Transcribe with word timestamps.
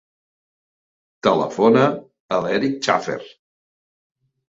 Telefona 1.27 1.85
a 2.39 2.43
l'Eric 2.47 2.83
Chafer. 2.89 3.23